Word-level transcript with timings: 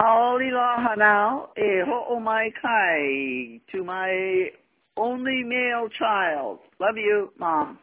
Aoliloha 0.00 0.96
now, 0.96 1.50
eh, 1.58 1.84
e 1.86 1.92
o 2.08 2.18
mai 2.20 2.50
kai 2.62 3.60
to 3.70 3.84
my 3.84 4.50
only 4.96 5.44
male 5.44 5.88
child. 5.98 6.58
Love 6.80 6.96
you, 6.96 7.30
Mom. 7.38 7.78